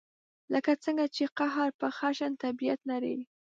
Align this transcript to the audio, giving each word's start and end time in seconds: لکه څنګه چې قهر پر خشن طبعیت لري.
لکه 0.53 0.71
څنګه 0.83 1.05
چې 1.15 1.23
قهر 1.37 1.69
پر 1.79 1.89
خشن 1.97 2.31
طبعیت 2.43 2.79
لري. 2.91 3.17